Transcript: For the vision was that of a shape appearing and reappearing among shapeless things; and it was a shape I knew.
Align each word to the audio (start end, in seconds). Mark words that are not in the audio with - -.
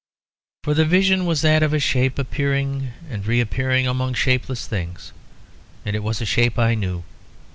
For 0.63 0.73
the 0.73 0.83
vision 0.83 1.27
was 1.27 1.41
that 1.43 1.61
of 1.61 1.75
a 1.75 1.79
shape 1.79 2.17
appearing 2.17 2.87
and 3.07 3.23
reappearing 3.23 3.85
among 3.85 4.15
shapeless 4.15 4.65
things; 4.65 5.13
and 5.85 5.95
it 5.95 6.01
was 6.01 6.19
a 6.19 6.25
shape 6.25 6.57
I 6.57 6.73
knew. 6.73 7.03